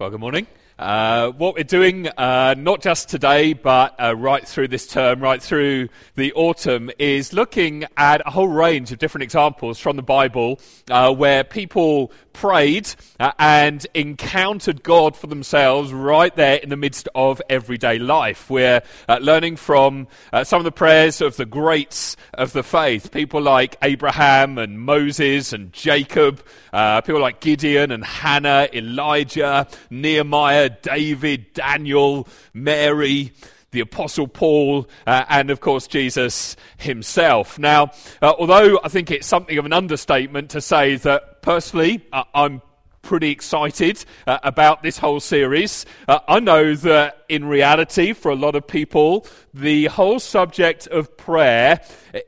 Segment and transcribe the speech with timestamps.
[0.00, 0.46] Well, good morning.
[0.78, 5.42] Uh, what we're doing, uh, not just today, but uh, right through this term, right
[5.42, 10.58] through the autumn, is looking at a whole range of different examples from the Bible
[10.90, 12.88] uh, where people prayed
[13.18, 18.48] uh, and encountered God for themselves right there in the midst of everyday life.
[18.50, 20.08] We're uh, learning from
[20.44, 25.52] some of the prayers of the greats of the faith, people like Abraham and Moses
[25.52, 33.32] and Jacob, people like Gideon and Hannah, Elijah, Nehemiah, David, Daniel, Mary,
[33.72, 37.58] the Apostle Paul, uh, and of course Jesus himself.
[37.58, 42.24] Now, uh, although I think it's something of an understatement to say that personally uh,
[42.34, 42.62] I'm
[43.02, 45.86] pretty excited uh, about this whole series.
[46.06, 51.16] Uh, I know that in reality, for a lot of people, the whole subject of
[51.16, 51.80] prayer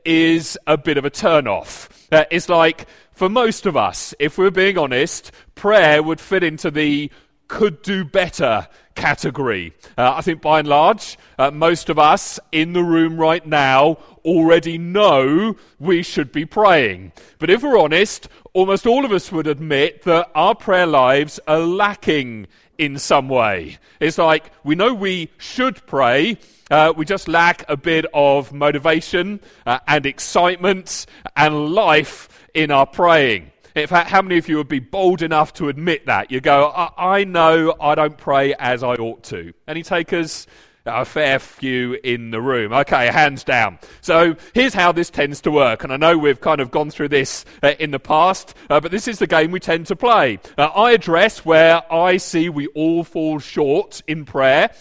[0.03, 1.89] is a bit of a turn off.
[2.11, 6.71] Uh, it's like, for most of us, if we're being honest, prayer would fit into
[6.71, 7.11] the
[7.47, 9.73] could do better category.
[9.97, 13.97] Uh, I think by and large, uh, most of us in the room right now
[14.25, 17.11] already know we should be praying.
[17.39, 21.59] But if we're honest, almost all of us would admit that our prayer lives are
[21.59, 23.77] lacking in some way.
[23.99, 26.37] It's like we know we should pray.
[26.69, 32.85] Uh, we just lack a bit of motivation uh, and excitement and life in our
[32.85, 33.51] praying.
[33.75, 36.31] In fact, how many of you would be bold enough to admit that?
[36.31, 39.53] You go, I, I know I don't pray as I ought to.
[39.67, 40.45] Any takers?
[40.85, 42.73] A fair few in the room.
[42.73, 43.79] Okay, hands down.
[44.01, 45.85] So here's how this tends to work.
[45.85, 48.91] And I know we've kind of gone through this uh, in the past, uh, but
[48.91, 50.39] this is the game we tend to play.
[50.57, 54.71] Uh, I address where I see we all fall short in prayer.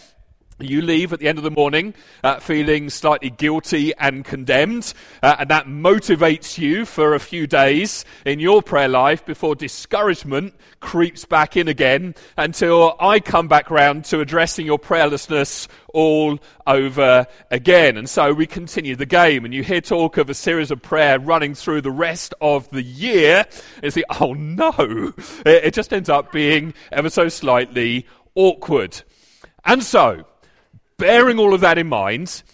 [0.65, 5.37] You leave at the end of the morning uh, feeling slightly guilty and condemned, uh,
[5.39, 11.25] and that motivates you for a few days in your prayer life before discouragement creeps
[11.25, 17.97] back in again until I come back round to addressing your prayerlessness all over again.
[17.97, 21.19] And so we continue the game, and you hear talk of a series of prayer
[21.19, 23.45] running through the rest of the year.
[23.83, 25.13] You think, oh no,
[25.47, 29.03] it, it just ends up being ever so slightly awkward.
[29.65, 30.25] And so,
[31.03, 32.45] bearing all of that in mind,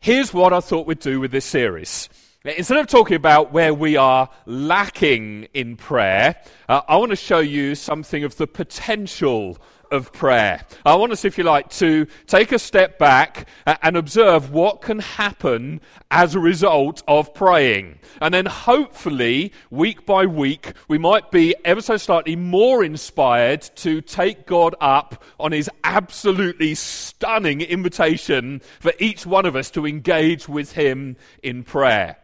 [0.00, 2.08] here's what I thought we'd do with this series.
[2.44, 6.34] Instead of talking about where we are lacking in prayer,
[6.68, 9.58] uh, I want to show you something of the potential
[9.90, 10.64] of prayer.
[10.84, 14.98] I want us, if you like, to take a step back and observe what can
[14.98, 15.80] happen
[16.10, 17.98] as a result of praying.
[18.20, 24.00] And then hopefully, week by week, we might be ever so slightly more inspired to
[24.00, 30.48] take God up on his absolutely stunning invitation for each one of us to engage
[30.48, 32.16] with him in prayer.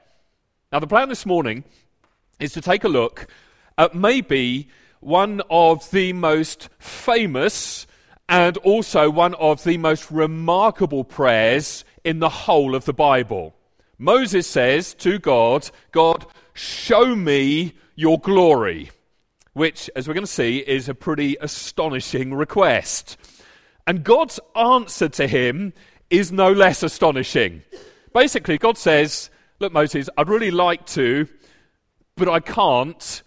[0.73, 1.65] Now, the plan this morning
[2.39, 3.27] is to take a look
[3.79, 4.69] at maybe
[5.01, 7.87] one of the most famous
[8.29, 13.55] and also one of the most remarkable prayers in the whole of the Bible.
[13.99, 18.91] Moses says to God, God, show me your glory,
[19.53, 23.17] which, as we're going to see, is a pretty astonishing request.
[23.87, 25.73] And God's answer to him
[26.09, 27.63] is no less astonishing.
[28.15, 31.29] Basically, God says, Look, Moses, I'd really like to,
[32.17, 33.23] but I can't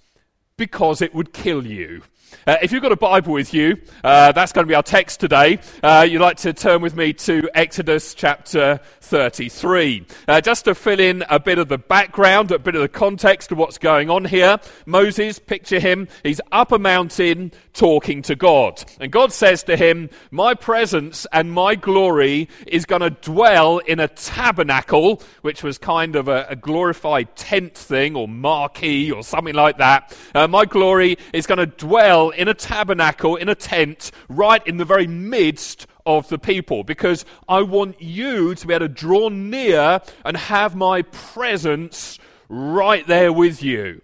[0.57, 2.01] because it would kill you.
[2.45, 5.19] Uh, if you've got a Bible with you, uh, that's going to be our text
[5.19, 5.59] today.
[5.81, 10.05] Uh, you'd like to turn with me to Exodus chapter 33.
[10.27, 13.51] Uh, just to fill in a bit of the background, a bit of the context
[13.51, 14.57] of what's going on here.
[14.85, 18.83] Moses, picture him, he's up a mountain talking to God.
[18.99, 23.99] And God says to him, My presence and my glory is going to dwell in
[23.99, 29.55] a tabernacle, which was kind of a, a glorified tent thing or marquee or something
[29.55, 30.15] like that.
[30.33, 34.77] Uh, my glory is going to dwell in a tabernacle, in a tent, right in
[34.77, 39.29] the very midst of the people because I want you to be able to draw
[39.29, 42.19] near and have my presence
[42.49, 44.01] right there with you.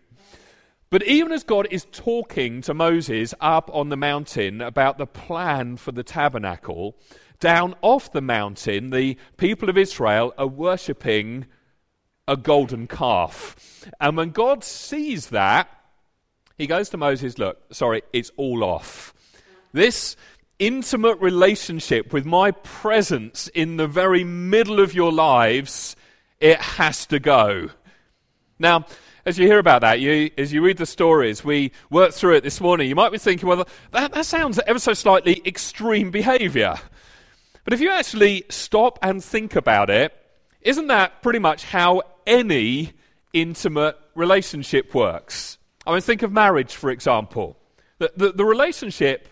[0.89, 5.77] But even as God is talking to Moses up on the mountain about the plan
[5.77, 6.95] for the tabernacle,
[7.39, 11.45] down off the mountain, the people of Israel are worshipping
[12.27, 13.85] a golden calf.
[13.99, 15.69] And when God sees that,
[16.59, 19.13] he goes to Moses, Look, sorry, it's all off.
[19.71, 20.17] This
[20.59, 25.95] intimate relationship with my presence in the very middle of your lives,
[26.41, 27.69] it has to go.
[28.59, 28.85] Now,
[29.25, 32.43] as you hear about that, you, as you read the stories, we worked through it
[32.43, 36.75] this morning, you might be thinking, well, that, that sounds ever so slightly extreme behavior.
[37.63, 40.13] But if you actually stop and think about it,
[40.59, 42.91] isn't that pretty much how any
[43.31, 45.58] intimate relationship works?
[45.85, 47.57] I mean, think of marriage, for example.
[47.99, 49.27] The, the, the relationship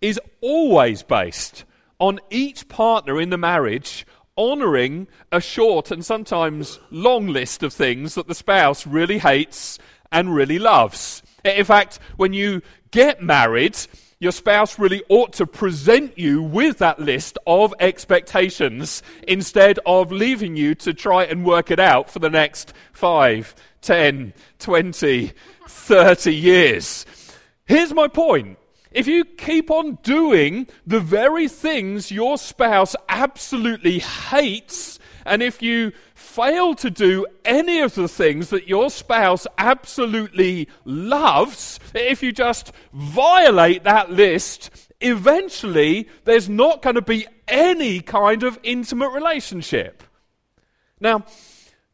[0.00, 1.64] is always based
[1.98, 4.06] on each partner in the marriage
[4.36, 9.78] honouring a short and sometimes long list of things that the spouse really hates
[10.10, 11.22] and really loves.
[11.44, 13.76] In fact, when you get married,
[14.18, 20.56] your spouse really ought to present you with that list of expectations instead of leaving
[20.56, 25.32] you to try and work it out for the next 5, 10, 20,
[25.68, 27.06] 30 years.
[27.66, 28.58] Here's my point.
[28.90, 35.92] If you keep on doing the very things your spouse absolutely hates, and if you
[36.14, 42.72] fail to do any of the things that your spouse absolutely loves, if you just
[42.92, 44.70] violate that list,
[45.00, 50.02] eventually there's not going to be any kind of intimate relationship.
[51.00, 51.24] Now,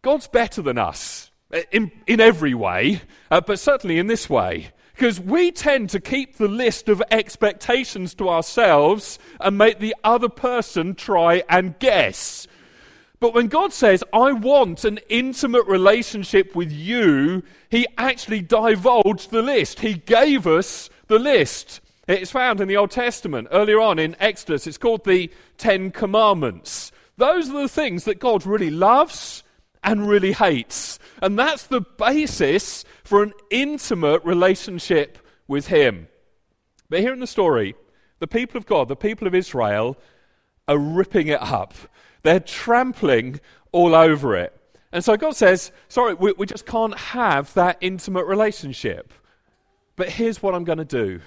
[0.03, 1.30] God's better than us
[1.73, 4.71] in, in every way, uh, but certainly in this way.
[4.95, 10.29] Because we tend to keep the list of expectations to ourselves and make the other
[10.29, 12.47] person try and guess.
[13.19, 19.43] But when God says, I want an intimate relationship with you, He actually divulged the
[19.43, 19.81] list.
[19.81, 21.81] He gave us the list.
[22.09, 23.49] It's found in the Old Testament.
[23.51, 26.93] Earlier on in Exodus, it's called the Ten Commandments.
[27.19, 29.43] Those are the things that God really loves
[29.83, 30.99] and really hates.
[31.23, 35.19] And that's the basis for an intimate relationship
[35.49, 36.09] with Him.
[36.89, 37.75] But here in the story,
[38.19, 39.97] the people of God, the people of Israel,
[40.69, 41.75] are ripping it up.
[42.23, 43.41] They're trampling
[43.73, 44.57] all over it.
[44.93, 49.13] And so God says, sorry, we, we just can't have that intimate relationship.
[49.97, 51.19] But here's what I'm going to do.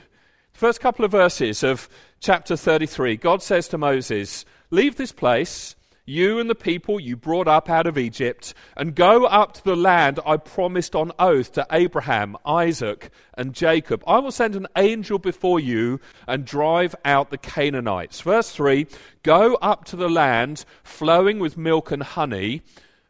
[0.53, 1.89] The first couple of verses of
[2.19, 7.47] chapter 33, God says to Moses, Leave this place you and the people you brought
[7.47, 11.65] up out of Egypt, and go up to the land I promised on oath to
[11.71, 14.03] Abraham, Isaac, and Jacob.
[14.05, 18.21] I will send an angel before you and drive out the Canaanites.
[18.21, 18.87] Verse 3
[19.23, 22.61] Go up to the land flowing with milk and honey,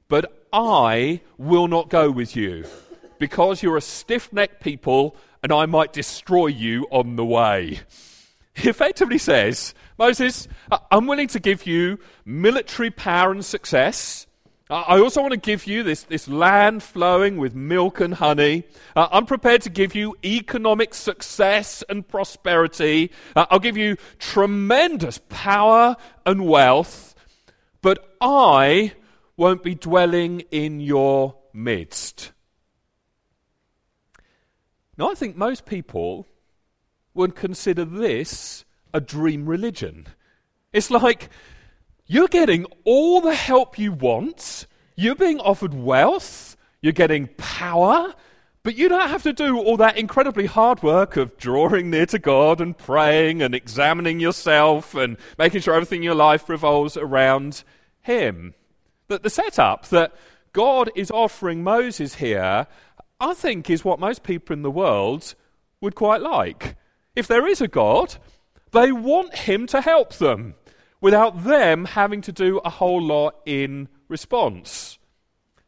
[0.08, 2.66] but I will not go with you,
[3.18, 7.80] because you're a stiff necked people, and I might destroy you on the way.
[8.56, 10.48] He effectively says, Moses,
[10.92, 14.28] I'm willing to give you military power and success.
[14.70, 18.64] I also want to give you this, this land flowing with milk and honey.
[18.96, 23.12] Uh, I'm prepared to give you economic success and prosperity.
[23.36, 25.96] Uh, I'll give you tremendous power
[26.26, 27.14] and wealth.
[27.82, 28.94] But I
[29.36, 32.32] won't be dwelling in your midst.
[34.98, 36.26] Now, I think most people
[37.14, 40.08] would consider this a dream religion.
[40.72, 41.30] It's like
[42.06, 48.14] you're getting all the help you want, you're being offered wealth, you're getting power,
[48.64, 52.20] but you don't have to do all that incredibly hard work of drawing near to
[52.20, 57.64] God and praying and examining yourself and making sure everything in your life revolves around
[58.02, 58.54] Him.
[59.10, 60.14] That the setup that
[60.54, 62.68] God is offering Moses here,
[63.20, 65.36] I think, is what most people in the world
[65.82, 66.76] would quite like.
[67.16, 68.16] If there is a God,
[68.72, 70.56] they want him to help them
[71.00, 74.98] without them having to do a whole lot in response.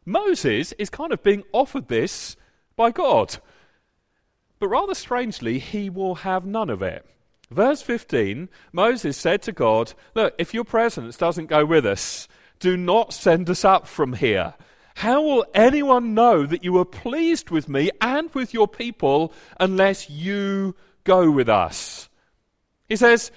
[0.06, 2.36] Moses is kind of being offered this
[2.76, 3.38] by God.
[4.60, 7.06] But rather strangely, he will have none of it.
[7.52, 12.28] Verse 15 Moses said to God, Look, if your presence doesn't go with us,
[12.60, 14.56] do not send us up from here.
[14.96, 20.10] How will anyone know that you are pleased with me and with your people unless
[20.10, 22.10] you go with us?
[22.90, 23.32] He says,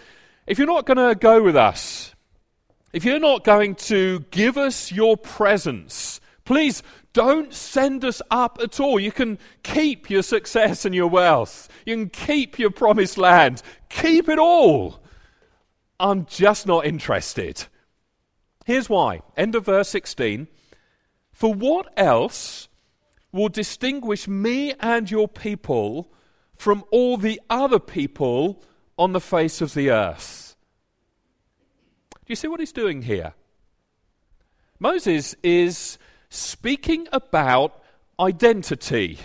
[0.46, 2.14] if you're not going to go with us,
[2.92, 6.82] if you're not going to give us your presence, please
[7.12, 8.98] don't send us up at all.
[8.98, 11.68] You can keep your success and your wealth.
[11.84, 13.62] You can keep your promised land.
[13.88, 15.02] Keep it all.
[16.00, 17.66] I'm just not interested.
[18.64, 19.22] Here's why.
[19.36, 20.46] End of verse 16.
[21.32, 22.68] For what else
[23.32, 26.12] will distinguish me and your people
[26.58, 28.62] from all the other people
[28.98, 30.56] on the face of the earth.
[32.12, 33.32] Do you see what he's doing here?
[34.78, 35.98] Moses is
[36.28, 37.82] speaking about
[38.20, 39.18] identity.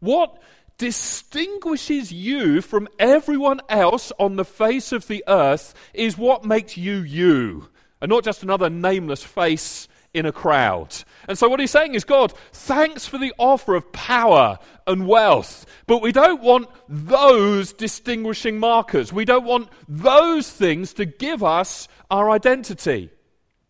[0.00, 0.40] What
[0.76, 6.98] distinguishes you from everyone else on the face of the earth is what makes you
[6.98, 7.68] you,
[8.00, 10.94] and not just another nameless face in a crowd.
[11.28, 15.66] And so, what he's saying is, God, thanks for the offer of power and wealth,
[15.86, 19.12] but we don't want those distinguishing markers.
[19.12, 23.10] We don't want those things to give us our identity.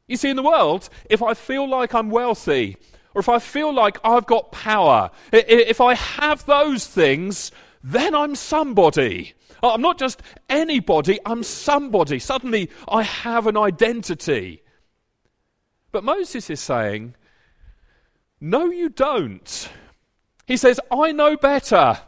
[0.07, 2.77] You see, in the world, if I feel like I'm wealthy,
[3.15, 7.53] or if I feel like I've got power, if I have those things,
[7.83, 9.35] then I'm somebody.
[9.63, 12.19] I'm not just anybody, I'm somebody.
[12.19, 14.63] Suddenly I have an identity.
[15.93, 17.15] But Moses is saying,
[18.41, 19.71] No, you don't.
[20.47, 21.99] He says, I know better.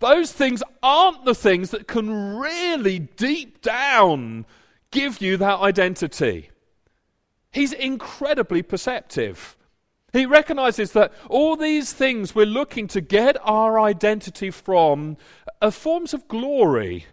[0.00, 4.46] Those things aren't the things that can really deep down
[4.90, 6.50] give you that identity.
[7.50, 9.56] He's incredibly perceptive.
[10.12, 15.16] He recognizes that all these things we're looking to get our identity from
[15.60, 17.06] are forms of glory.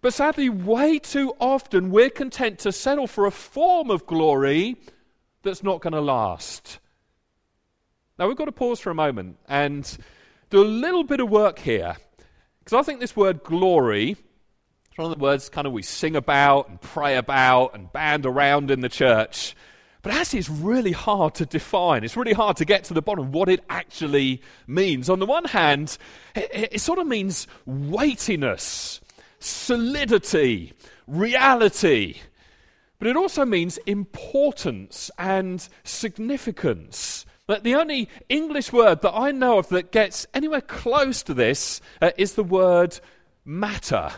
[0.00, 4.76] But sadly, way too often we're content to settle for a form of glory
[5.42, 6.78] that's not going to last.
[8.18, 9.96] Now, we've got to pause for a moment and
[10.50, 11.96] do a little bit of work here.
[12.58, 14.18] Because I think this word glory, is
[14.96, 18.70] one of the words kind of we sing about and pray about and band around
[18.70, 19.54] in the church.
[20.02, 22.04] But actually, it's really hard to define.
[22.04, 25.08] It's really hard to get to the bottom of what it actually means.
[25.08, 25.98] On the one hand,
[26.34, 29.00] it, it sort of means weightiness,
[29.40, 30.72] solidity,
[31.06, 32.16] reality.
[32.98, 37.24] But it also means importance and significance.
[37.46, 41.80] But the only English word that I know of that gets anywhere close to this
[42.02, 42.98] uh, is the word
[43.44, 44.10] matter.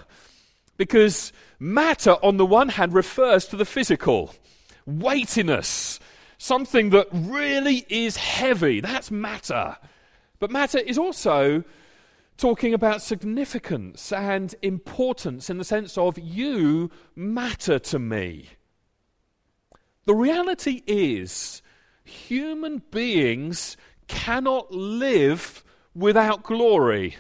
[0.77, 4.35] Because matter, on the one hand, refers to the physical
[4.87, 6.01] weightiness,
[6.39, 8.81] something that really is heavy.
[8.81, 9.77] That's matter.
[10.39, 11.63] But matter is also
[12.39, 18.49] talking about significance and importance in the sense of you matter to me.
[20.11, 21.63] The reality is,
[22.03, 23.77] human beings
[24.09, 25.63] cannot live
[25.95, 27.17] without glory.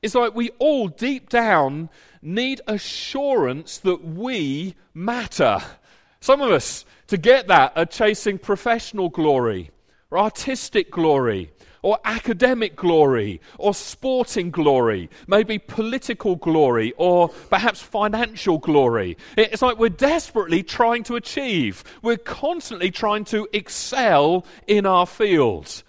[0.00, 1.90] It's like we all deep down
[2.22, 5.58] need assurance that we matter.
[6.20, 9.72] Some of us, to get that, are chasing professional glory,
[10.08, 11.50] or artistic glory,
[11.82, 19.16] or academic glory, or sporting glory, maybe political glory, or perhaps financial glory.
[19.36, 21.84] It's like we're desperately trying to achieve.
[22.02, 25.84] We're constantly trying to excel in our fields.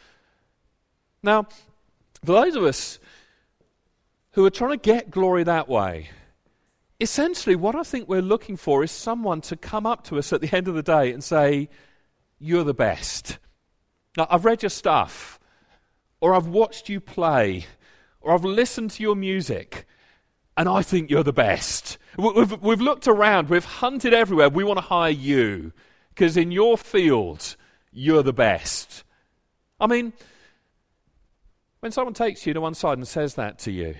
[1.22, 1.48] Now,
[2.24, 3.00] for those of us
[4.32, 6.10] who are trying to get glory that way,
[7.00, 10.42] essentially, what I think we're looking for is someone to come up to us at
[10.42, 11.70] the end of the day and say,
[12.40, 13.40] You're the best.
[14.18, 15.39] Now, I've read your stuff,
[16.22, 17.66] or I've watched you play,
[18.22, 19.86] or I've listened to your music,
[20.58, 21.98] and I think you're the best.
[22.18, 24.50] We've, we've looked around, we've hunted everywhere.
[24.50, 25.72] We want to hire you
[26.10, 27.56] because in your field,
[27.94, 29.04] you're the best.
[29.80, 30.12] I mean,
[31.80, 33.96] when someone takes you to one side and says that to you,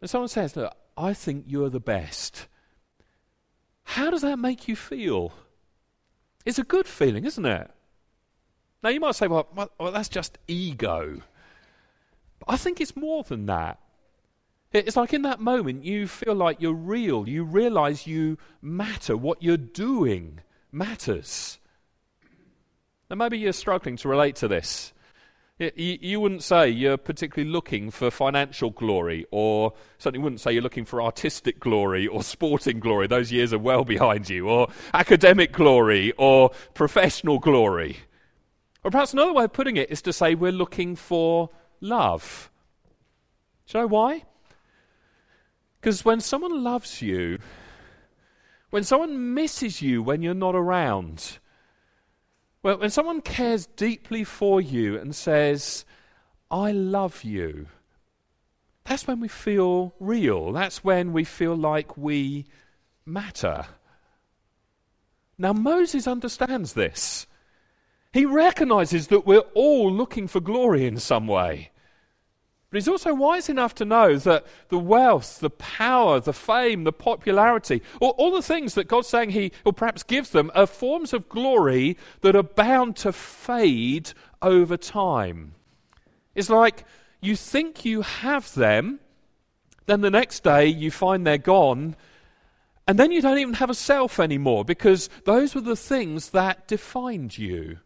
[0.00, 2.46] and someone says, Look, I think you're the best.
[3.82, 5.32] How does that make you feel?
[6.44, 7.70] It's a good feeling, isn't it?
[8.84, 9.48] Now, you might say, well,
[9.78, 11.22] well that's just ego.
[12.38, 13.80] But I think it's more than that.
[14.72, 17.26] It's like in that moment you feel like you're real.
[17.28, 19.16] You realize you matter.
[19.16, 21.58] What you're doing matters.
[23.08, 24.92] Now, maybe you're struggling to relate to this.
[25.58, 30.84] You wouldn't say you're particularly looking for financial glory, or certainly wouldn't say you're looking
[30.84, 33.06] for artistic glory or sporting glory.
[33.06, 37.98] Those years are well behind you, or academic glory or professional glory.
[38.84, 41.48] Or perhaps another way of putting it is to say we're looking for
[41.80, 42.50] love.
[43.66, 44.24] Do you know why?
[45.80, 47.38] Because when someone loves you,
[48.70, 51.38] when someone misses you when you're not around,
[52.62, 55.84] well, when someone cares deeply for you and says,
[56.50, 57.68] I love you,
[58.84, 60.52] that's when we feel real.
[60.52, 62.44] That's when we feel like we
[63.06, 63.64] matter.
[65.38, 67.26] Now, Moses understands this.
[68.14, 71.72] He recognizes that we're all looking for glory in some way.
[72.70, 76.92] But he's also wise enough to know that the wealth, the power, the fame, the
[76.92, 81.12] popularity, all, all, the things that God's saying He or perhaps gives them are forms
[81.12, 85.56] of glory that are bound to fade over time.
[86.36, 86.84] It's like
[87.20, 89.00] you think you have them,
[89.86, 91.96] then the next day you find they're gone,
[92.86, 96.68] and then you don't even have a self anymore because those were the things that
[96.68, 97.78] defined you.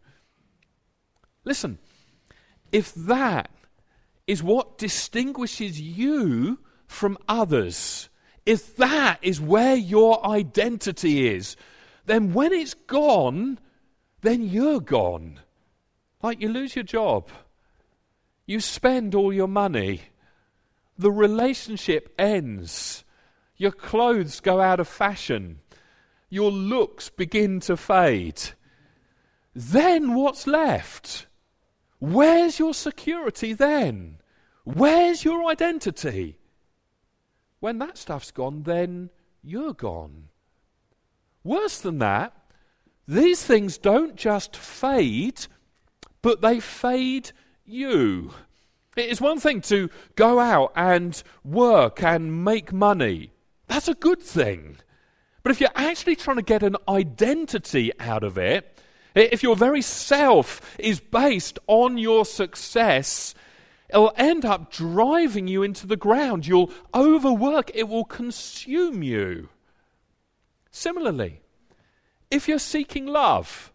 [1.43, 1.79] Listen,
[2.71, 3.49] if that
[4.27, 8.09] is what distinguishes you from others.
[8.45, 11.55] If that is where your identity is,
[12.05, 13.59] then when it's gone,
[14.21, 15.39] then you're gone.
[16.21, 17.29] Like you lose your job,
[18.45, 20.01] you spend all your money,
[20.97, 23.05] the relationship ends,
[23.55, 25.59] your clothes go out of fashion,
[26.29, 28.41] your looks begin to fade.
[29.55, 31.27] Then what's left?
[31.99, 34.17] Where's your security then?
[34.63, 36.39] Where's your identity?
[37.59, 39.09] when that stuff's gone, then
[39.43, 40.29] you're gone.
[41.43, 42.33] Worse than that,
[43.07, 45.47] these things don't just fade,
[46.21, 47.31] but they fade
[47.65, 48.33] you.
[48.95, 53.31] It's one thing to go out and work and make money.
[53.67, 54.77] That's a good thing.
[55.43, 58.78] But if you're actually trying to get an identity out of it,
[59.15, 63.33] if your very self is based on your success,
[63.89, 66.45] it'll end up driving you into the ground.
[66.45, 69.49] You'll overwork, it will consume you.
[70.71, 71.41] Similarly,
[72.29, 73.73] if you're seeking love,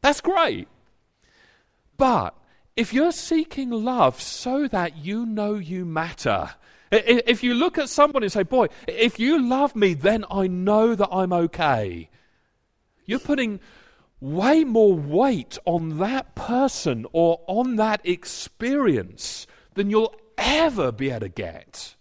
[0.00, 0.68] that's great.
[1.96, 2.34] But
[2.76, 6.50] if you're seeking love so that you know you matter,
[6.90, 10.94] if you look at someone and say, Boy, if you love me, then I know
[10.94, 12.08] that I'm okay,
[13.04, 13.60] you're putting
[14.22, 21.20] way more weight on that person or on that experience than you'll ever be able
[21.20, 21.96] to get.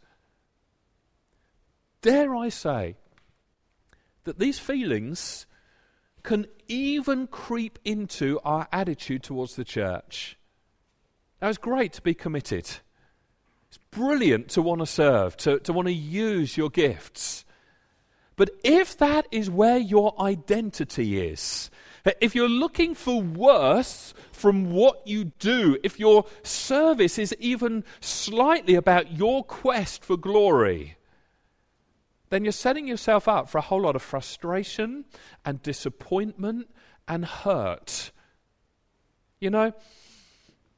[2.03, 2.95] Dare I say
[4.23, 5.47] that these feelings
[6.21, 10.37] can even creep into our attitude towards the church.
[11.41, 12.69] Now, it's great to be committed.
[13.67, 17.45] It's brilliant to want to serve, to, to want to use your gifts.
[18.35, 21.70] But if that is where your identity is,
[22.19, 28.75] if you're looking for worse from what you do, if your service is even slightly
[28.75, 30.97] about your quest for glory,
[32.29, 35.05] then you're setting yourself up for a whole lot of frustration
[35.45, 36.69] and disappointment
[37.07, 38.11] and hurt.
[39.39, 39.73] You know,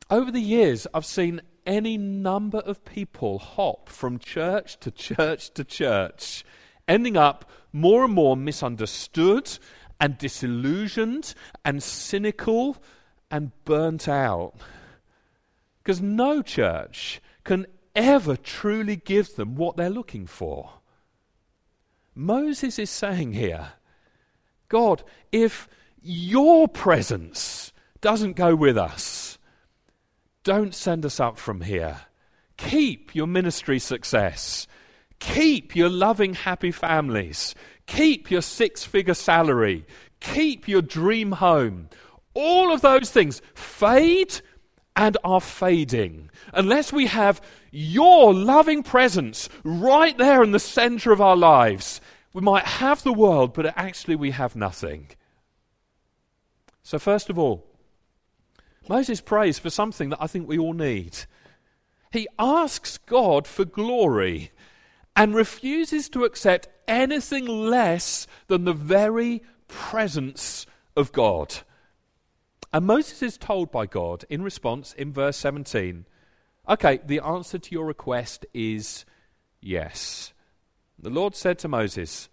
[0.09, 5.63] over the years, I've seen any number of people hop from church to church to
[5.63, 6.43] church,
[6.87, 9.57] ending up more and more misunderstood
[10.00, 11.33] and disillusioned
[11.63, 12.77] and cynical
[13.31, 14.53] and burnt out.
[15.81, 20.69] Because no church can ever truly give them what they're looking for.
[22.15, 23.73] Moses is saying here,
[24.69, 25.67] God, if
[26.01, 29.38] your presence doesn't go with us,
[30.43, 32.01] don't send us up from here.
[32.58, 34.67] Keep your ministry success.
[35.19, 37.56] Keep your loving, happy families.
[37.88, 39.86] Keep your six figure salary.
[40.19, 41.89] Keep your dream home.
[42.34, 44.41] All of those things fade
[44.96, 47.41] and are fading unless we have
[47.72, 52.00] your loving presence right there in the center of our lives.
[52.34, 55.10] We might have the world, but actually we have nothing.
[56.84, 57.65] So, first of all,
[58.89, 61.17] Moses prays for something that I think we all need.
[62.12, 64.52] He asks God for glory
[65.15, 71.56] and refuses to accept anything less than the very presence of God.
[72.71, 76.06] And Moses is told by God in response in verse 17
[76.67, 79.04] okay, the answer to your request is
[79.62, 80.34] yes.
[80.97, 82.30] The Lord said to Moses,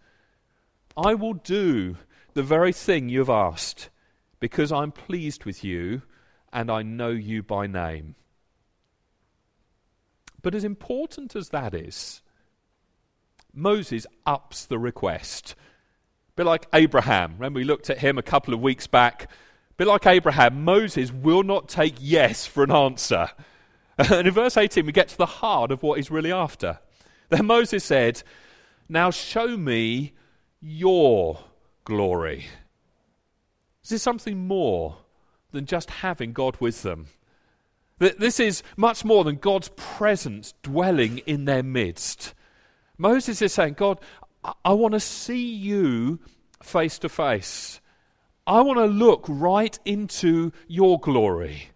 [0.97, 1.97] I will do
[2.35, 3.91] the very thing you have asked
[4.39, 6.03] because I'm pleased with you
[6.53, 8.15] and I know you by name.
[10.43, 12.23] But as important as that is,
[13.53, 15.55] Moses ups the request.
[16.31, 17.33] A bit like Abraham.
[17.35, 19.25] Remember, we looked at him a couple of weeks back.
[19.25, 23.31] A bit like Abraham, Moses will not take yes for an answer.
[23.99, 26.79] And in verse 18, we get to the heart of what he's really after.
[27.29, 28.23] Then Moses said,
[28.89, 30.15] Now show me
[30.61, 31.39] your
[31.85, 32.47] glory.
[33.83, 34.97] This is something more
[35.53, 37.09] than just having God with them.
[37.99, 42.33] This is much more than God's presence dwelling in their midst.
[43.01, 43.99] Moses is saying, God,
[44.63, 46.21] I, want to see you
[46.63, 47.81] face to face.
[48.47, 51.71] I want to look right into your glory.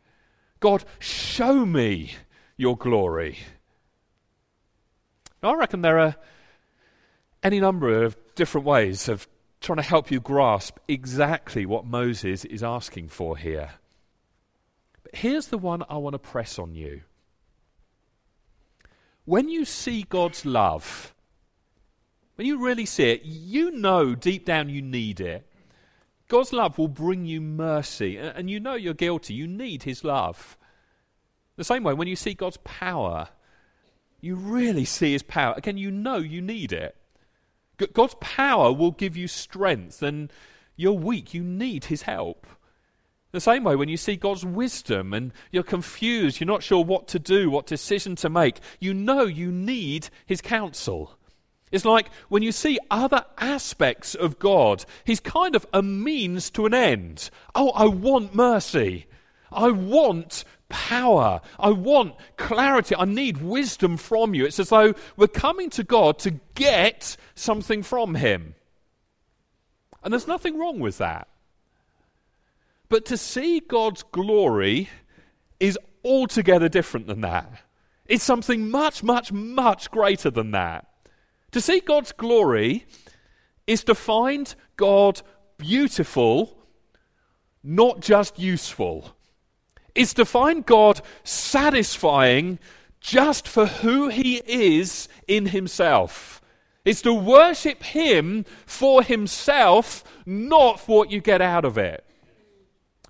[0.61, 2.13] God, show me
[2.59, 3.39] your glory.
[5.43, 6.17] Now, I reckon there are
[7.43, 9.27] any number of different ways of
[9.63, 13.71] trying to help you grasp exactly what Moses is asking for here.
[15.03, 17.01] But here's the one I want to press on you.
[19.25, 21.13] When you see God's love,
[22.37, 25.47] when you really see it, you know deep down you need it.
[26.29, 29.35] God's love will bring you mercy, and you know you're guilty.
[29.35, 30.57] You need His love.
[31.57, 33.29] The same way, when you see God's power,
[34.20, 35.55] you really see His power.
[35.57, 36.97] Again, you know you need it.
[37.92, 40.33] God's power will give you strength, and
[40.77, 41.35] you're weak.
[41.35, 42.47] You need His help.
[43.33, 47.09] The same way, when you see God's wisdom and you're confused, you're not sure what
[47.09, 51.18] to do, what decision to make, you know you need His counsel.
[51.72, 56.66] It's like when you see other aspects of God, He's kind of a means to
[56.66, 57.31] an end.
[57.55, 59.07] Oh, I want mercy.
[59.50, 61.40] I want power.
[61.59, 62.94] I want clarity.
[62.96, 64.44] I need wisdom from you.
[64.44, 68.55] It's as though we're coming to God to get something from Him.
[70.03, 71.29] And there's nothing wrong with that.
[72.88, 74.90] But to see God's glory
[75.59, 77.50] is altogether different than that.
[78.07, 80.87] It's something much, much, much greater than that.
[81.55, 82.85] To see God's glory
[83.69, 85.23] is to find God
[85.57, 86.59] beautiful,
[87.62, 89.14] not just useful.
[89.95, 92.59] It's to find God satisfying
[93.01, 96.43] just for who He is in Himself.
[96.85, 102.05] It's to worship Him for Himself, not for what you get out of it.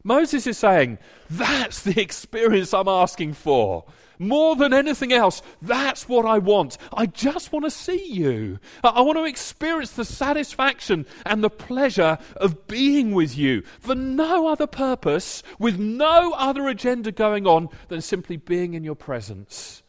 [0.02, 0.98] Moses is saying,
[1.30, 3.86] That's the experience I'm asking for.
[4.18, 6.78] More than anything else, that's what I want.
[6.92, 8.58] I just want to see you.
[8.82, 14.46] I want to experience the satisfaction and the pleasure of being with you for no
[14.46, 19.82] other purpose, with no other agenda going on than simply being in your presence.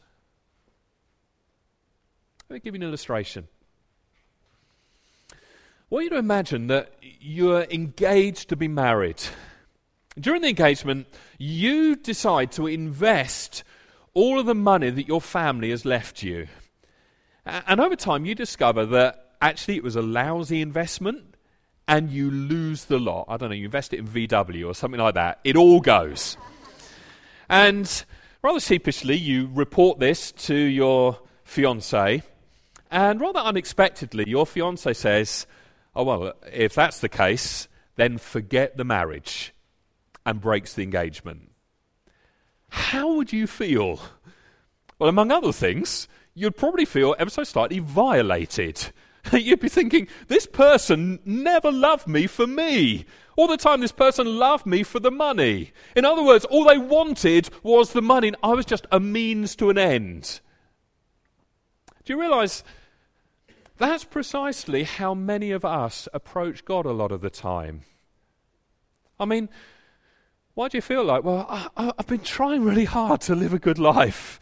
[2.50, 3.48] Let me give you an illustration.
[5.32, 5.36] I
[5.90, 9.22] want you to imagine that you're engaged to be married.
[10.20, 11.08] During the engagement,
[11.38, 13.64] you decide to invest
[14.16, 16.48] all of the money that your family has left you.
[17.46, 21.36] And over time, you discover that actually it was a lousy investment
[21.88, 23.26] and you lose the lot.
[23.28, 25.40] I don't know, you invest it in VW or something like that.
[25.44, 26.38] It all goes.
[27.48, 28.06] And
[28.42, 32.24] rather sheepishly, you report this to your fiance,
[32.90, 35.46] and rather unexpectedly, your fiance says,
[35.96, 39.54] Oh, well, if that's the case, then forget the marriage
[40.26, 41.52] and breaks the engagement
[42.76, 44.02] how would you feel?
[45.00, 48.92] Well, among other things, you'd probably feel ever so slightly violated.
[49.32, 53.06] you'd be thinking, this person never loved me for me.
[53.38, 55.72] All the time, this person loved me for the money.
[55.96, 59.56] In other words, all they wanted was the money, and I was just a means
[59.56, 60.42] to an end.
[62.04, 62.62] Do you realize
[63.78, 67.84] that's precisely how many of us approach God a lot of the time?
[69.18, 69.48] I mean,
[70.56, 73.60] why do you feel like, well, I, have been trying really hard to live a
[73.60, 74.40] good life.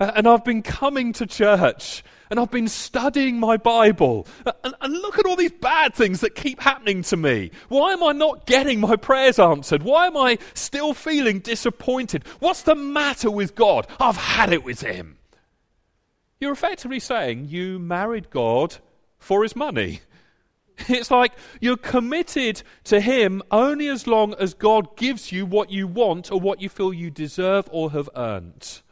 [0.00, 2.02] Uh, and I've been coming to church.
[2.30, 4.26] And I've been studying my Bible.
[4.44, 7.52] Uh, and, and look at all these bad things that keep happening to me.
[7.68, 9.84] Why am I not getting my prayers answered?
[9.84, 12.26] Why am I still feeling disappointed?
[12.40, 13.86] What's the matter with God?
[14.00, 15.18] I've had it with Him.
[16.40, 18.78] You're effectively saying you married God
[19.18, 20.00] for His money.
[20.88, 25.86] It's like you're committed to Him only as long as God gives you what you
[25.86, 28.82] want or what you feel you deserve or have earned.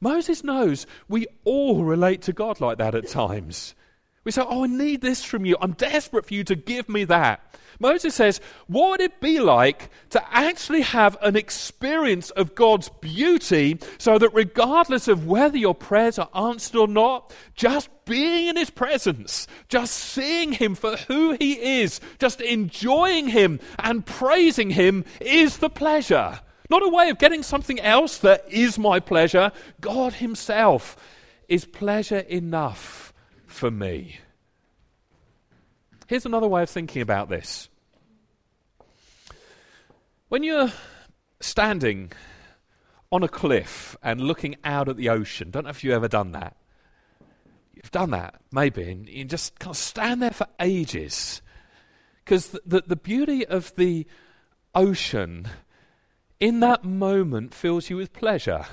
[0.00, 3.74] Moses knows we all relate to God like that at times.
[4.24, 5.56] We say, Oh, I need this from you.
[5.60, 7.40] I'm desperate for you to give me that.
[7.80, 13.78] Moses says, What would it be like to actually have an experience of God's beauty
[13.98, 18.70] so that regardless of whether your prayers are answered or not, just being in His
[18.70, 25.58] presence, just seeing Him for who He is, just enjoying Him and praising Him is
[25.58, 26.40] the pleasure.
[26.70, 29.50] Not a way of getting something else that is my pleasure.
[29.80, 30.96] God Himself
[31.48, 33.11] is pleasure enough
[33.52, 34.18] for me.
[36.06, 37.68] Here's another way of thinking about this.
[40.28, 40.72] When you're
[41.40, 42.12] standing
[43.10, 46.32] on a cliff and looking out at the ocean, don't know if you've ever done
[46.32, 46.56] that.
[47.74, 51.42] You've done that, maybe, and you just kind of stand there for ages.
[52.24, 54.06] Because the, the, the beauty of the
[54.74, 55.48] ocean
[56.40, 58.66] in that moment fills you with pleasure.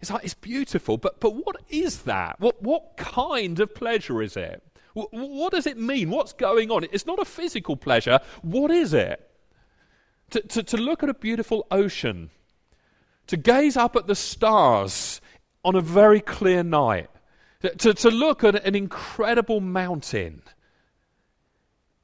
[0.00, 2.38] It's like, it's beautiful, but, but what is that?
[2.40, 4.62] What, what kind of pleasure is it?
[4.92, 6.10] What, what does it mean?
[6.10, 6.86] What's going on?
[6.92, 8.20] It's not a physical pleasure.
[8.42, 9.30] What is it?
[10.30, 12.30] To, to, to look at a beautiful ocean,
[13.26, 15.20] to gaze up at the stars
[15.64, 17.08] on a very clear night,
[17.62, 20.42] to, to look at an incredible mountain.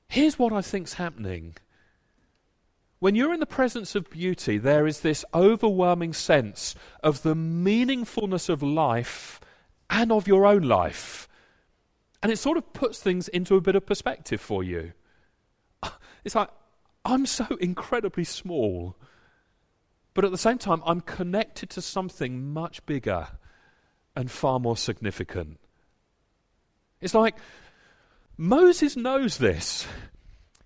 [0.09, 1.57] Here's what I think's happening
[3.01, 8.49] when you're in the presence of beauty, there is this overwhelming sense of the meaningfulness
[8.49, 9.41] of life
[9.89, 11.27] and of your own life.
[12.23, 14.93] And it sort of puts things into a bit of perspective for you.
[16.23, 16.51] It's like,
[17.03, 18.95] I'm so incredibly small,
[20.13, 23.29] but at the same time, I'm connected to something much bigger
[24.15, 25.59] and far more significant.
[27.01, 27.37] It's like
[28.37, 29.87] Moses knows this.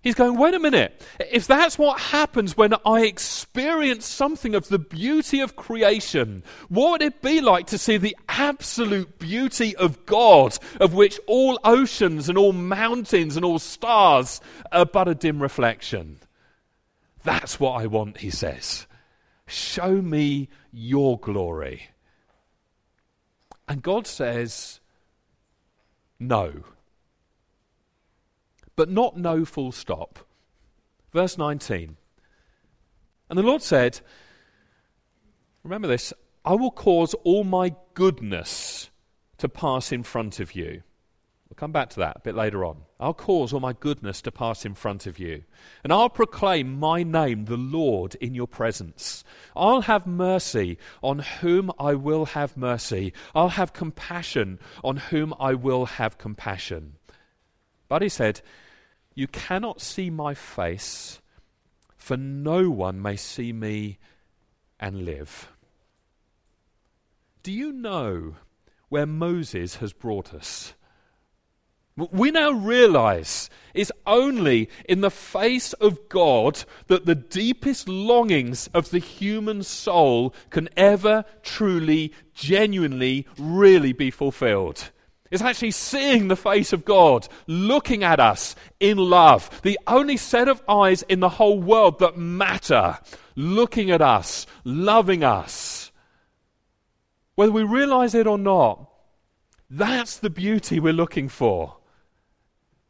[0.05, 1.01] He's going, wait a minute.
[1.19, 7.01] If that's what happens when I experience something of the beauty of creation, what would
[7.01, 12.37] it be like to see the absolute beauty of God, of which all oceans and
[12.37, 14.41] all mountains and all stars
[14.71, 16.19] are but a dim reflection?
[17.23, 18.85] That's what I want, he says.
[19.47, 21.89] Show me your glory.
[23.67, 24.81] And God says,
[26.19, 26.63] No.
[28.75, 30.19] But not no full stop.
[31.11, 31.97] Verse 19.
[33.29, 33.99] And the Lord said,
[35.63, 38.89] Remember this, I will cause all my goodness
[39.37, 40.83] to pass in front of you.
[41.49, 42.77] We'll come back to that a bit later on.
[42.99, 45.43] I'll cause all my goodness to pass in front of you.
[45.83, 49.23] And I'll proclaim my name, the Lord, in your presence.
[49.55, 53.13] I'll have mercy on whom I will have mercy.
[53.33, 56.93] I'll have compassion on whom I will have compassion.
[57.87, 58.41] But he said,
[59.15, 61.21] You cannot see my face,
[61.95, 63.97] for no one may see me
[64.79, 65.49] and live.
[67.41, 68.35] Do you know
[68.89, 70.73] where Moses has brought us?
[71.95, 78.89] We now realize it's only in the face of God that the deepest longings of
[78.89, 84.91] the human soul can ever truly, genuinely, really be fulfilled.
[85.31, 90.47] It's actually seeing the face of God, looking at us in love, the only set
[90.47, 92.99] of eyes in the whole world that matter,
[93.35, 95.91] looking at us, loving us.
[97.33, 98.89] Whether we realize it or not,
[99.69, 101.77] that's the beauty we're looking for.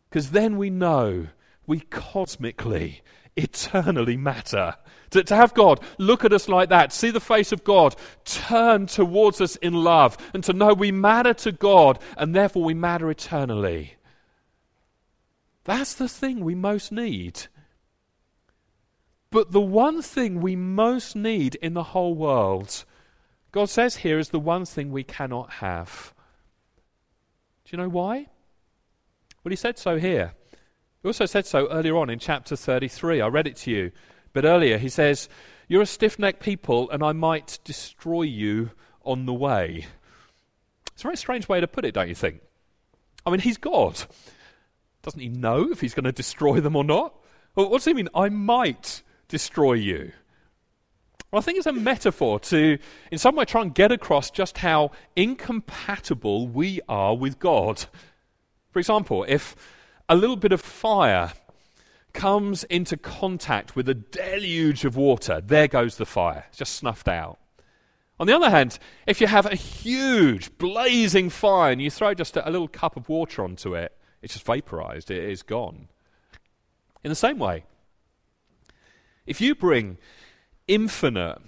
[0.09, 1.27] Because then we know
[1.65, 3.01] we cosmically,
[3.35, 4.75] eternally matter.
[5.11, 7.95] To, to have God look at us like that, see the face of God,
[8.25, 12.73] turn towards us in love, and to know we matter to God and therefore we
[12.73, 13.95] matter eternally.
[15.63, 17.47] That's the thing we most need.
[19.31, 22.85] But the one thing we most need in the whole world,
[23.51, 26.13] God says here, is the one thing we cannot have.
[27.65, 28.27] Do you know why?
[29.43, 30.33] Well, he said so here.
[31.05, 33.21] He also said so earlier on in chapter 33.
[33.21, 33.91] I read it to you.
[34.33, 35.29] But earlier he says,
[35.67, 38.71] You're a stiff necked people, and I might destroy you
[39.03, 39.85] on the way.
[40.93, 42.41] It's a very strange way to put it, don't you think?
[43.23, 44.03] I mean, he's God.
[45.03, 47.13] Doesn't he know if he's going to destroy them or not?
[47.53, 48.09] Well, what does he mean?
[48.15, 50.11] I might destroy you.
[51.29, 52.79] Well, I think it's a metaphor to,
[53.11, 57.85] in some way, try and get across just how incompatible we are with God.
[58.71, 59.55] For example, if
[60.07, 61.33] a little bit of fire
[62.13, 67.07] comes into contact with a deluge of water, there goes the fire, it's just snuffed
[67.07, 67.37] out.
[68.19, 72.37] On the other hand, if you have a huge blazing fire and you throw just
[72.37, 73.91] a, a little cup of water onto it,
[74.21, 75.89] it's just vaporized, it is gone.
[77.03, 77.65] In the same way,
[79.25, 79.97] if you bring
[80.67, 81.39] infinite,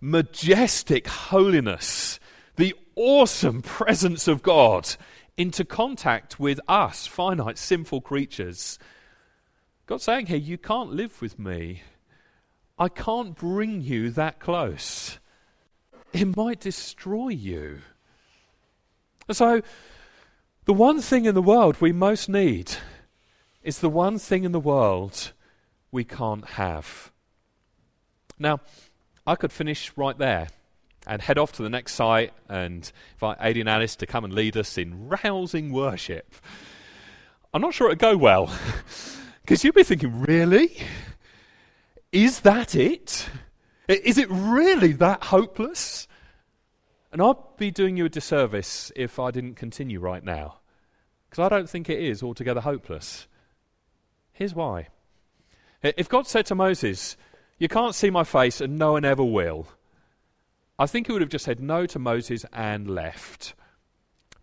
[0.00, 2.20] majestic holiness,
[2.56, 4.94] the awesome presence of God
[5.38, 8.78] into contact with us, finite, sinful creatures.
[9.86, 11.82] God's saying here, You can't live with me.
[12.78, 15.18] I can't bring you that close.
[16.12, 17.78] It might destroy you.
[19.30, 19.62] So,
[20.64, 22.72] the one thing in the world we most need
[23.62, 25.32] is the one thing in the world
[25.92, 27.12] we can't have.
[28.38, 28.60] Now,
[29.26, 30.48] I could finish right there
[31.06, 34.32] and head off to the next site and invite Adi and Alice to come and
[34.34, 36.34] lead us in rousing worship.
[37.54, 38.52] I'm not sure it'd go well.
[39.48, 40.76] Because you'd be thinking, really?
[42.12, 43.30] Is that it?
[43.88, 46.06] Is it really that hopeless?
[47.10, 50.58] And I'd be doing you a disservice if I didn't continue right now.
[51.30, 53.26] Because I don't think it is altogether hopeless.
[54.32, 54.88] Here's why.
[55.82, 57.16] If God said to Moses,
[57.56, 59.66] You can't see my face and no one ever will,
[60.78, 63.54] I think he would have just said no to Moses and left.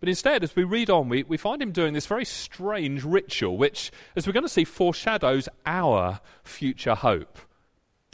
[0.00, 3.56] But instead, as we read on, we, we find him doing this very strange ritual,
[3.56, 7.38] which, as we're going to see, foreshadows our future hope.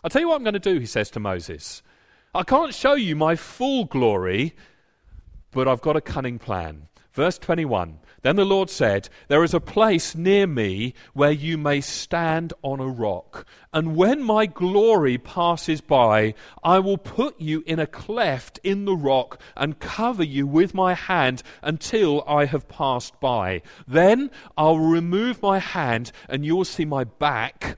[0.04, 1.82] I'll tell you what I'm going to do, he says to Moses.
[2.35, 4.54] I can't show you my full glory,
[5.50, 6.88] but I've got a cunning plan.
[7.12, 11.80] Verse 21 Then the Lord said, There is a place near me where you may
[11.80, 13.44] stand on a rock.
[13.72, 18.96] And when my glory passes by, I will put you in a cleft in the
[18.96, 23.62] rock and cover you with my hand until I have passed by.
[23.88, 27.76] Then I'll remove my hand and you'll see my back,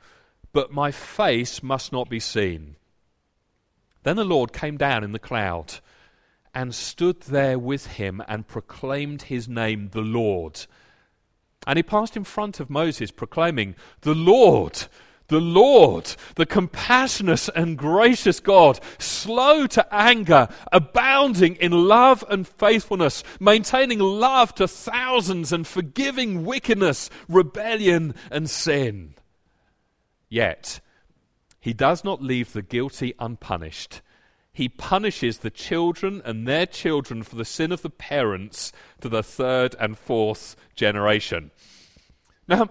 [0.52, 2.76] but my face must not be seen.
[4.02, 5.80] Then the Lord came down in the cloud
[6.54, 10.66] and stood there with him and proclaimed his name, the Lord.
[11.66, 14.86] And he passed in front of Moses, proclaiming, The Lord,
[15.28, 23.24] the Lord, the compassionate and gracious God, slow to anger, abounding in love and faithfulness,
[23.40, 29.14] maintaining love to thousands and forgiving wickedness, rebellion, and sin.
[30.28, 30.80] Yet,
[31.58, 34.02] He does not leave the guilty unpunished.
[34.54, 39.22] He punishes the children and their children for the sin of the parents to the
[39.22, 41.50] third and fourth generation.
[42.46, 42.68] Now,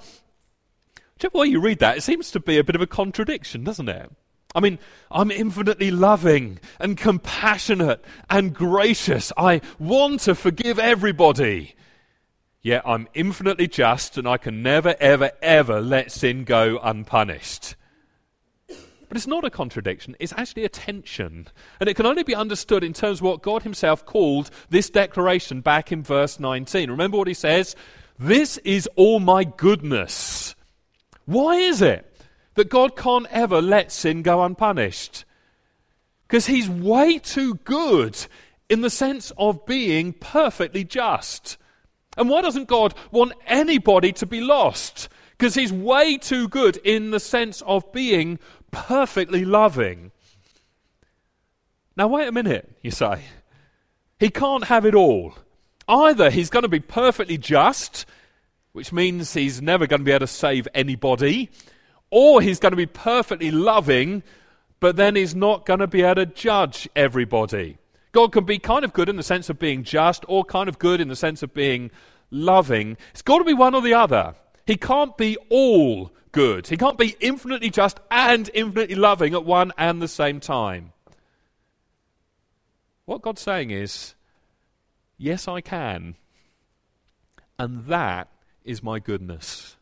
[1.16, 3.90] whichever way you read that, it seems to be a bit of a contradiction, doesn't
[3.90, 4.10] it?
[4.56, 4.80] I mean,
[5.12, 9.34] I'm infinitely loving and compassionate and gracious.
[9.36, 11.76] I want to forgive everybody.
[12.62, 17.76] Yet I'm infinitely just and I can never, ever, ever let sin go unpunished.
[19.14, 21.48] But it's not a contradiction, it's actually a tension.
[21.80, 25.62] And it can only be understood in terms of what God Himself called this declaration
[25.62, 26.90] back in verse 19.
[26.90, 27.76] Remember what He says?
[28.18, 30.56] This is all my goodness.
[31.26, 32.12] Why is it
[32.56, 35.26] that God can't ever let sin go unpunished?
[36.28, 38.18] Because He's way too good
[38.68, 41.60] in the sense of being perfectly just.
[42.18, 45.08] And why doesn't God want anybody to be lost?
[45.38, 48.40] Because He's way too good in the sense of being
[48.74, 50.12] perfectly loving.
[51.96, 53.22] Now, wait a minute, you say.
[54.20, 55.36] He can't have it all.
[55.88, 58.06] Either he's going to be perfectly just,
[58.72, 61.50] which means he's never going to be able to save anybody,
[62.10, 64.24] or he's going to be perfectly loving,
[64.80, 67.78] but then he's not going to be able to judge everybody.
[68.12, 70.80] God can be kind of good in the sense of being just, or kind of
[70.80, 71.92] good in the sense of being
[72.32, 72.98] loving.
[73.12, 74.36] It's got to be one or the other.
[74.66, 76.68] He can't be all good.
[76.68, 80.94] He can't be infinitely just and infinitely loving at one and the same time.
[83.06, 84.16] What God's saying is,
[85.18, 86.16] yes, I can.
[87.60, 88.30] And that
[88.64, 89.76] is my goodness.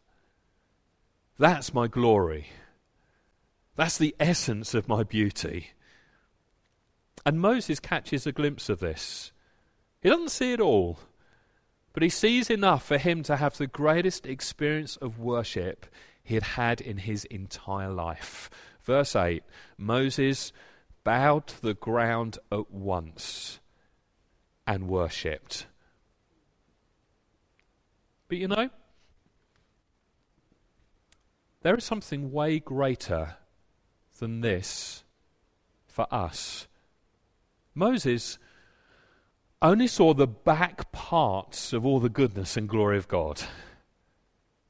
[1.37, 2.47] That's my glory.
[3.75, 5.71] That's the essence of my beauty.
[7.25, 9.31] And Moses catches a glimpse of this.
[10.01, 10.99] He doesn't see it all,
[11.93, 15.85] but he sees enough for him to have the greatest experience of worship
[16.23, 18.49] he had had in his entire life.
[18.83, 19.43] Verse 8
[19.77, 20.53] Moses
[21.03, 23.59] bowed to the ground at once
[24.65, 25.65] and worshipped.
[28.27, 28.69] But you know,
[31.61, 33.35] there is something way greater
[34.19, 35.03] than this
[35.87, 36.67] for us.
[37.75, 38.37] Moses
[39.61, 43.43] only saw the back parts of all the goodness and glory of God.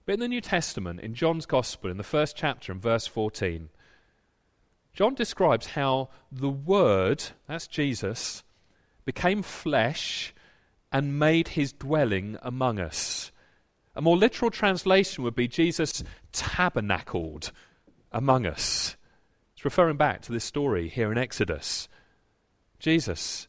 [0.06, 3.70] But in the New Testament, in John's Gospel, in the first chapter, in verse 14,
[4.94, 8.44] John describes how the Word, that's Jesus,
[9.06, 10.34] became flesh
[10.92, 13.32] and made his dwelling among us.
[13.96, 17.52] A more literal translation would be Jesus tabernacled
[18.12, 18.98] among us.
[19.54, 21.88] It's referring back to this story here in Exodus.
[22.80, 23.48] Jesus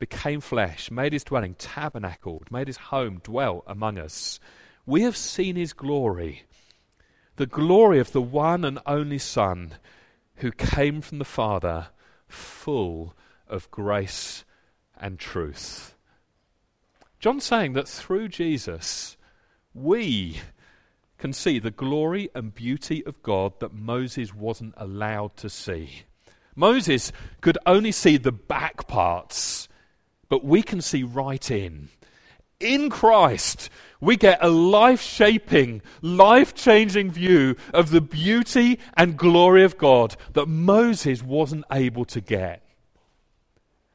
[0.00, 4.40] became flesh, made his dwelling, tabernacled, made his home, dwelt among us.
[4.84, 6.44] We have seen his glory,
[7.36, 9.74] the glory of the one and only Son
[10.36, 11.88] who came from the Father,
[12.26, 13.14] full
[13.46, 14.44] of grace
[14.98, 15.94] and truth.
[17.18, 19.18] John's saying that through Jesus,
[19.74, 20.40] we
[21.18, 26.04] can see the glory and beauty of God that Moses wasn't allowed to see.
[26.56, 29.68] Moses could only see the back parts,
[30.30, 31.90] but we can see right in.
[32.60, 33.68] In Christ,
[34.00, 40.16] we get a life shaping, life changing view of the beauty and glory of God
[40.32, 42.62] that Moses wasn't able to get.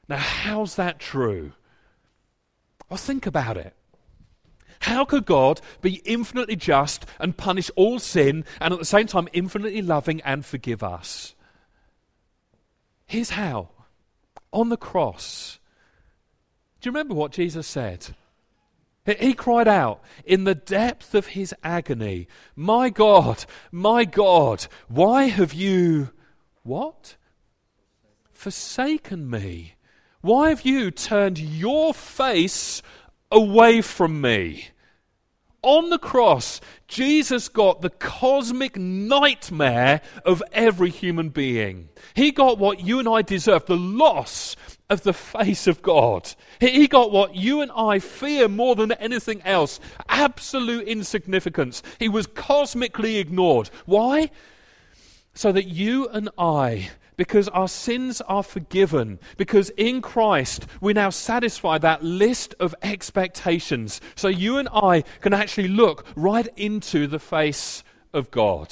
[0.07, 1.53] Now, how's that true?
[2.89, 3.73] Well, think about it.
[4.79, 9.27] How could God be infinitely just and punish all sin and at the same time
[9.33, 11.33] infinitely loving and forgive us?
[13.05, 13.69] Here's how
[14.51, 15.59] on the cross.
[16.85, 18.05] Do you remember what Jesus said?
[19.07, 25.51] He cried out in the depth of his agony, My God, my God, why have
[25.51, 26.11] you
[26.61, 27.15] what?
[28.31, 29.73] Forsaken me.
[30.21, 32.83] Why have you turned your face
[33.31, 34.67] away from me?
[35.65, 41.89] On the cross, Jesus got the cosmic nightmare of every human being.
[42.13, 44.55] He got what you and I deserve the loss
[44.91, 46.31] of the face of God.
[46.59, 51.81] He got what you and I fear more than anything else absolute insignificance.
[51.97, 53.71] He was cosmically ignored.
[53.87, 54.29] Why?
[55.33, 61.09] So that you and I, because our sins are forgiven, because in Christ we now
[61.09, 67.19] satisfy that list of expectations, so you and I can actually look right into the
[67.19, 68.69] face of God.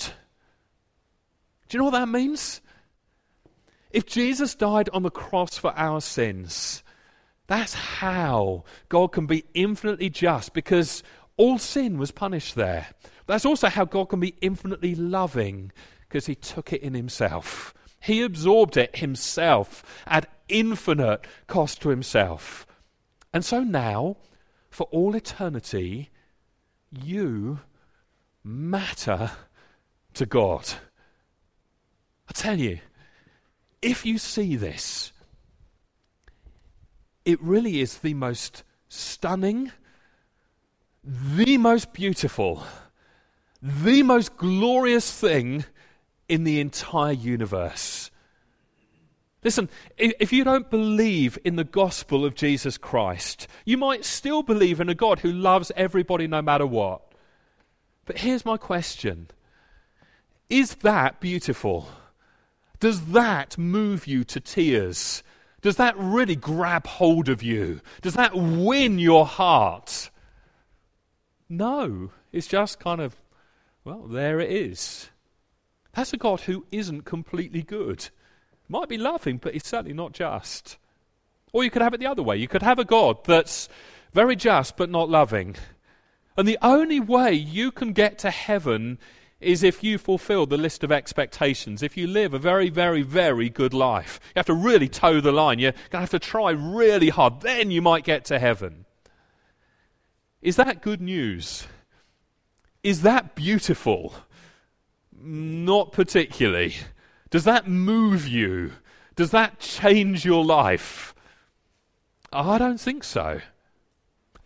[1.70, 2.62] Do you know what that means?
[3.92, 6.84] If Jesus died on the cross for our sins,
[7.48, 11.04] that's how God can be infinitely just because
[11.38, 12.88] all sin was punished there.
[13.28, 15.72] That's also how God can be infinitely loving
[16.14, 17.74] Because he took it in himself.
[18.04, 22.68] He absorbed it himself at infinite cost to himself.
[23.34, 24.18] And so now,
[24.70, 26.10] for all eternity,
[26.92, 27.62] you
[28.44, 29.32] matter
[30.16, 30.68] to God.
[32.28, 32.80] I tell you,
[33.82, 35.14] if you see this,
[37.24, 39.72] it really is the most stunning,
[41.06, 42.66] the most beautiful,
[43.62, 45.64] the most glorious thing
[46.28, 48.12] in the entire universe.
[49.44, 54.80] Listen, if you don't believe in the gospel of Jesus Christ, you might still believe
[54.80, 57.02] in a God who loves everybody no matter what.
[58.06, 59.28] But here's my question
[60.50, 61.90] Is that beautiful?
[62.80, 65.24] Does that move you to tears?
[65.62, 67.80] Does that really grab hold of you?
[68.02, 70.10] Does that win your heart?
[71.48, 73.16] No, it's just kind of,
[73.86, 75.10] well, there it is.
[75.94, 78.10] That's a God who isn't completely good.
[78.68, 80.78] Might be loving, but he's certainly not just.
[81.52, 82.38] Or you could have it the other way.
[82.38, 83.70] You could have a God that's
[84.12, 85.56] very just but not loving.
[86.36, 88.98] And the only way you can get to heaven
[89.40, 93.50] is if you fulfill the list of expectations, if you live a very, very, very
[93.50, 94.20] good life.
[94.28, 95.60] You have to really toe the line.
[95.60, 97.42] You're going to have to try really hard.
[97.42, 98.86] Then you might get to heaven.
[100.42, 101.68] Is that good news?
[102.84, 104.14] Is that beautiful?
[105.22, 106.76] Not particularly.
[107.30, 108.74] Does that move you?
[109.16, 111.14] Does that change your life?
[112.32, 113.42] I don't think so.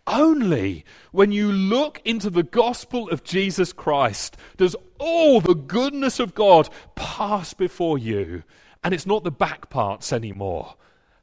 [0.06, 6.34] Only when you look into the gospel of Jesus Christ does all the goodness of
[6.34, 8.42] God pass before you.
[8.82, 10.76] And it's not the back parts anymore.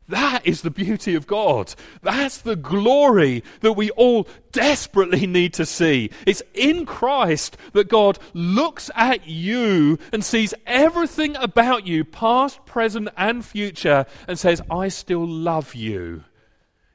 [0.08, 1.74] That is the beauty of God.
[2.03, 6.12] That's the glory that we all desperately need to see.
[6.28, 13.10] It's in Christ that God looks at you and sees everything about you, past, present,
[13.18, 16.24] and future, and says, I still love you.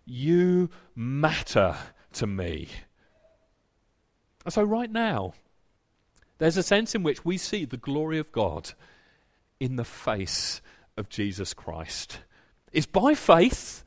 [0.04, 1.76] You matter
[2.12, 2.68] to me.
[4.44, 5.34] And so, right now,
[6.38, 8.72] there's a sense in which we see the glory of God
[9.58, 10.62] in the face
[10.96, 12.20] of Jesus Christ.
[12.72, 13.84] It's by faith,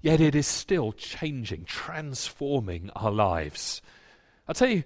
[0.00, 3.80] yet it is still changing, transforming our lives.
[4.48, 4.84] I tell you,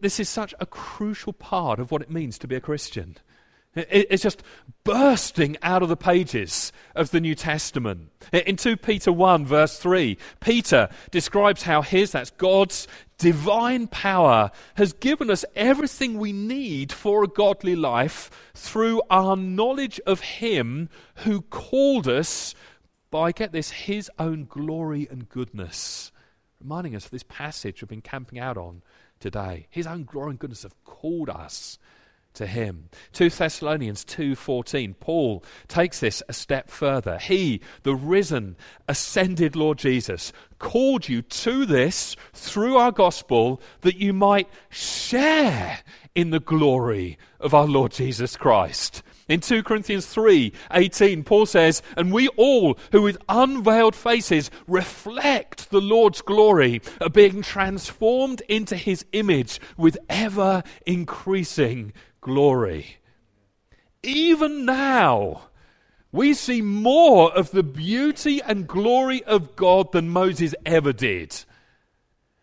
[0.00, 3.16] this is such a crucial part of what it means to be a Christian.
[3.74, 4.42] It's just
[4.82, 8.10] bursting out of the pages of the New Testament.
[8.32, 14.92] In 2 Peter 1, verse 3, Peter describes how his, that's God's divine power, has
[14.92, 21.42] given us everything we need for a godly life through our knowledge of Him who
[21.42, 22.56] called us
[23.12, 26.10] by, get this, His own glory and goodness.
[26.60, 28.82] Reminding us of this passage we've been camping out on
[29.20, 29.68] today.
[29.70, 31.78] His own glory and goodness have called us
[32.34, 32.88] to him.
[33.12, 37.18] 2 Thessalonians 2:14 Paul takes this a step further.
[37.18, 38.56] He, the risen,
[38.88, 45.80] ascended Lord Jesus, called you to this through our gospel that you might share
[46.14, 49.02] in the glory of our Lord Jesus Christ.
[49.30, 55.80] In 2 Corinthians 3:18 Paul says, "And we all who with unveiled faces reflect the
[55.80, 62.96] Lord's glory are being transformed into his image with ever increasing glory.
[64.02, 65.42] Even now,
[66.12, 71.44] we see more of the beauty and glory of God than Moses ever did.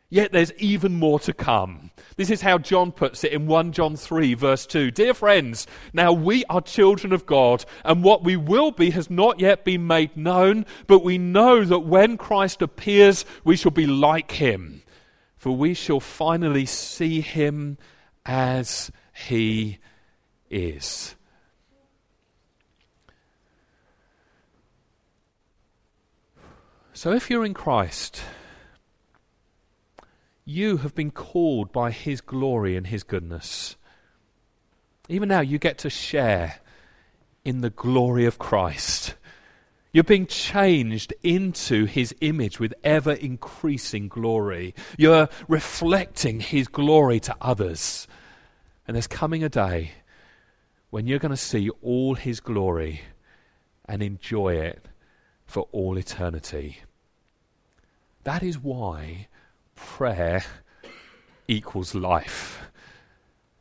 [0.09, 1.91] Yet there's even more to come.
[2.15, 4.89] This is how John puts it in 1 John 3, verse 2.
[4.91, 9.41] Dear friends, now we are children of God, and what we will be has not
[9.41, 14.31] yet been made known, but we know that when Christ appears, we shall be like
[14.31, 14.81] him,
[15.35, 17.77] for we shall finally see him
[18.25, 19.79] as he
[20.49, 21.15] is.
[26.93, 28.21] So if you're in Christ,
[30.45, 33.75] you have been called by His glory and His goodness.
[35.09, 36.59] Even now, you get to share
[37.43, 39.15] in the glory of Christ.
[39.91, 44.75] You're being changed into His image with ever increasing glory.
[44.97, 48.07] You're reflecting His glory to others.
[48.87, 49.91] And there's coming a day
[50.89, 53.01] when you're going to see all His glory
[53.85, 54.85] and enjoy it
[55.45, 56.77] for all eternity.
[58.23, 59.27] That is why
[59.75, 60.43] prayer
[61.47, 62.59] equals life.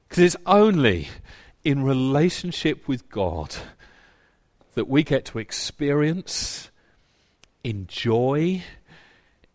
[0.08, 1.08] Because it's only
[1.64, 3.54] in relationship with God
[4.74, 6.70] that we get to experience,
[7.64, 8.62] enjoy,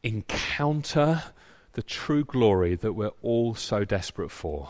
[0.03, 1.23] encounter
[1.73, 4.69] the true glory that we're all so desperate for.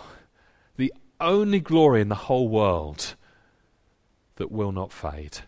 [1.21, 3.15] Only glory in the whole world
[4.37, 5.41] that will not fade.